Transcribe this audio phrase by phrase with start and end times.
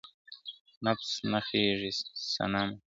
[0.85, 1.91] نفس نه خیژي
[2.33, 2.77] صنمه